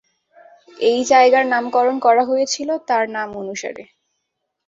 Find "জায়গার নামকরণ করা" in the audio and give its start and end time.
1.11-2.23